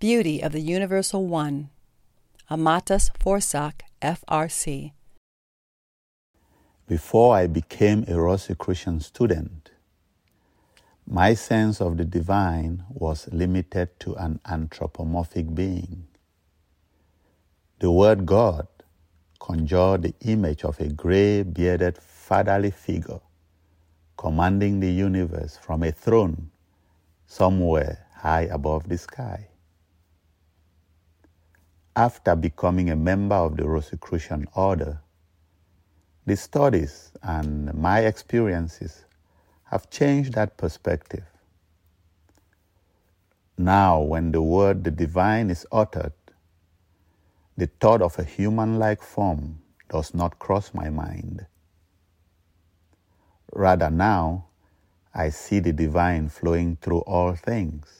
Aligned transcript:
Beauty 0.00 0.42
of 0.42 0.52
the 0.52 0.62
Universal 0.62 1.26
One. 1.26 1.68
Amatus 2.48 3.10
Forsac, 3.22 3.82
FRC. 4.00 4.92
Before 6.88 7.36
I 7.36 7.46
became 7.46 8.06
a 8.08 8.18
Rosicrucian 8.18 9.00
student, 9.00 9.72
my 11.06 11.34
sense 11.34 11.82
of 11.82 11.98
the 11.98 12.06
divine 12.06 12.84
was 12.88 13.28
limited 13.30 14.00
to 14.00 14.14
an 14.14 14.40
anthropomorphic 14.46 15.54
being. 15.54 16.06
The 17.80 17.90
word 17.90 18.24
God 18.24 18.68
conjured 19.38 20.00
the 20.00 20.14
image 20.22 20.64
of 20.64 20.80
a 20.80 20.88
gray 20.88 21.42
bearded 21.42 21.98
fatherly 21.98 22.70
figure 22.70 23.20
commanding 24.16 24.80
the 24.80 24.90
universe 24.90 25.58
from 25.58 25.82
a 25.82 25.92
throne 25.92 26.50
somewhere 27.26 28.06
high 28.14 28.48
above 28.50 28.88
the 28.88 28.96
sky. 28.96 29.49
After 32.00 32.34
becoming 32.34 32.88
a 32.88 32.96
member 32.96 33.34
of 33.34 33.58
the 33.58 33.68
Rosicrucian 33.68 34.46
order, 34.54 35.02
the 36.24 36.34
studies 36.34 37.12
and 37.22 37.74
my 37.74 38.00
experiences 38.00 39.04
have 39.64 39.90
changed 39.90 40.32
that 40.32 40.56
perspective. 40.56 41.26
Now, 43.58 44.00
when 44.00 44.32
the 44.32 44.40
word 44.40 44.82
the 44.82 44.90
divine 44.90 45.50
is 45.50 45.66
uttered, 45.70 46.14
the 47.58 47.66
thought 47.66 48.00
of 48.00 48.18
a 48.18 48.24
human 48.24 48.78
like 48.78 49.02
form 49.02 49.60
does 49.90 50.14
not 50.14 50.38
cross 50.38 50.72
my 50.72 50.88
mind. 50.88 51.44
Rather, 53.52 53.90
now 53.90 54.46
I 55.12 55.28
see 55.28 55.60
the 55.60 55.74
divine 55.74 56.30
flowing 56.30 56.78
through 56.80 57.00
all 57.00 57.34
things. 57.34 57.99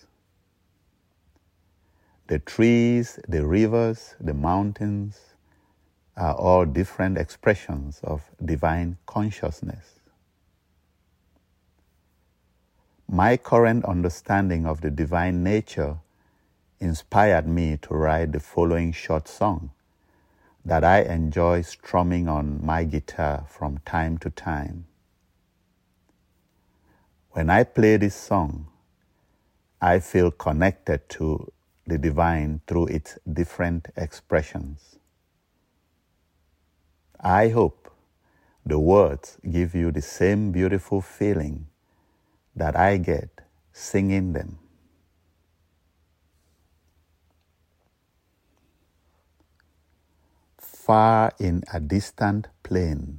The 2.31 2.39
trees, 2.39 3.19
the 3.27 3.45
rivers, 3.45 4.15
the 4.21 4.35
mountains 4.35 5.35
are 6.17 6.37
all 6.37 6.65
different 6.65 7.19
expressions 7.19 7.99
of 8.05 8.31
divine 8.45 8.99
consciousness. 9.05 9.99
My 13.09 13.37
current 13.37 13.85
understanding 13.85 14.65
of 14.65 14.81
the 14.81 14.93
divine 14.93 15.43
nature 15.43 15.97
inspired 16.79 17.49
me 17.49 17.79
to 17.79 17.95
write 17.95 18.31
the 18.31 18.39
following 18.39 18.93
short 18.93 19.27
song 19.27 19.73
that 20.65 20.85
I 20.85 21.03
enjoy 21.03 21.63
strumming 21.63 22.29
on 22.29 22.65
my 22.65 22.85
guitar 22.85 23.45
from 23.49 23.79
time 23.79 24.19
to 24.19 24.31
time. 24.31 24.87
When 27.33 27.51
I 27.51 27.65
play 27.65 27.97
this 27.97 28.15
song, 28.15 28.69
I 29.81 29.99
feel 29.99 30.31
connected 30.31 31.09
to 31.09 31.53
the 31.91 31.99
divine 31.99 32.61
through 32.67 32.87
its 32.87 33.19
different 33.31 33.89
expressions. 33.97 34.99
I 37.21 37.49
hope 37.49 37.93
the 38.65 38.79
words 38.79 39.37
give 39.51 39.75
you 39.75 39.91
the 39.91 40.01
same 40.01 40.53
beautiful 40.53 41.03
feeling 41.03 41.67
that 42.57 42.77
I 42.77 42.97
get 42.97 43.43
singing 43.73 44.33
them. 44.33 44.59
far 50.91 51.31
in 51.39 51.63
a 51.73 51.79
distant 51.79 52.49
plain, 52.65 53.19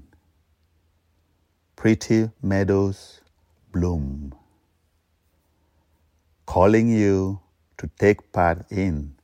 pretty 1.78 2.30
meadows 2.41 3.22
bloom, 3.72 4.33
calling 6.45 6.89
you 6.89 7.39
to 7.82 7.90
take 8.00 8.32
part 8.32 8.72
in 8.72 9.16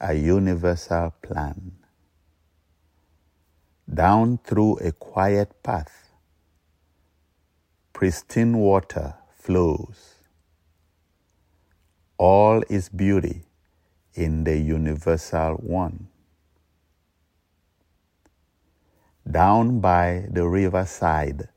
a 0.00 0.14
universal 0.14 1.12
plan. 1.20 1.72
Down 3.92 4.38
through 4.38 4.78
a 4.78 4.92
quiet 4.92 5.62
path, 5.62 6.10
pristine 7.92 8.56
water 8.56 9.14
flows. 9.36 10.14
All 12.16 12.62
is 12.70 12.88
beauty 12.88 13.42
in 14.14 14.44
the 14.44 14.56
universal 14.56 15.56
one 15.56 16.08
down 19.30 19.80
by 19.80 20.26
the 20.30 20.46
riverside. 20.46 21.48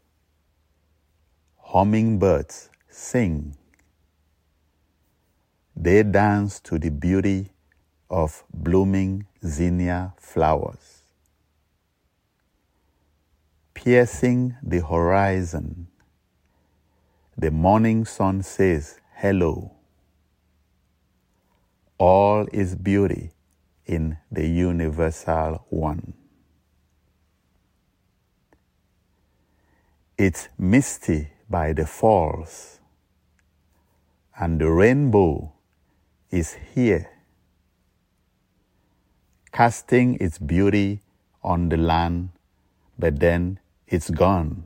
Hummingbirds 1.57 2.69
sing. 2.90 3.56
They 5.79 6.01
dance 6.01 6.59
to 6.61 6.79
the 6.79 6.89
beauty 6.89 7.51
of 8.09 8.43
blooming 8.51 9.27
zinnia 9.45 10.15
flowers. 10.17 11.03
Piercing 13.75 14.55
the 14.63 14.83
horizon, 14.83 15.87
the 17.37 17.51
morning 17.51 18.05
sun 18.05 18.41
says 18.41 18.99
hello. 19.17 19.71
All 21.99 22.47
is 22.51 22.73
beauty 22.73 23.29
in 23.85 24.17
the 24.31 24.47
universal 24.47 25.63
one. 25.69 26.13
It's 30.17 30.49
misty 30.57 31.27
by 31.47 31.73
the 31.73 31.85
falls, 31.85 32.79
and 34.39 34.59
the 34.59 34.71
rainbow 34.71 35.53
is 36.31 36.57
here, 36.73 37.09
casting 39.51 40.17
its 40.19 40.38
beauty 40.38 41.01
on 41.43 41.69
the 41.69 41.77
land, 41.77 42.29
but 42.99 43.19
then 43.19 43.59
it's 43.88 44.09
gone. 44.09 44.66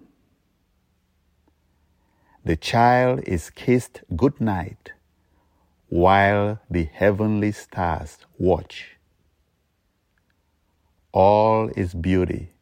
The 2.43 2.55
child 2.55 3.21
is 3.27 3.51
kissed 3.51 4.01
good 4.15 4.41
night 4.41 4.93
while 5.89 6.59
the 6.69 6.85
heavenly 6.85 7.51
stars 7.51 8.17
watch. 8.39 8.97
All 11.11 11.69
is 11.75 11.93
beauty 11.93 12.53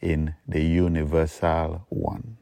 in 0.00 0.34
the 0.48 0.64
universal 0.64 1.86
one. 1.90 2.37